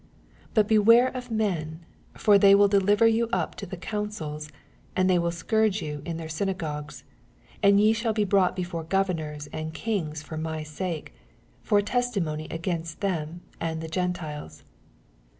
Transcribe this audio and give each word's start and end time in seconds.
17 0.55 0.55
Bat 0.55 0.67
beware 0.67 1.07
of 1.15 1.29
men: 1.29 1.85
for 2.15 2.39
they 2.39 2.55
will 2.55 2.67
deliver 2.67 3.05
you 3.05 3.29
up 3.31 3.53
to 3.53 3.67
the 3.67 3.77
connolls, 3.77 4.49
and 4.95 5.07
they 5.07 5.19
will 5.19 5.29
sooni^ 5.29 5.79
yon 5.79 6.01
in 6.07 6.17
their 6.17 6.25
ayoagogues; 6.27 7.03
18 7.61 7.69
And 7.69 7.79
ye 7.79 7.93
shall 7.93 8.11
be 8.11 8.23
brought 8.23 8.55
before 8.55 8.83
governors 8.83 9.45
and 9.53 9.75
kings 9.75 10.23
for 10.23 10.37
my 10.37 10.63
sake, 10.63 11.13
for 11.61 11.77
a 11.77 11.83
testimony 11.83 12.47
against 12.49 13.01
them 13.01 13.41
and 13.59 13.79
the 13.79 13.87
Gentiles. 13.87 14.63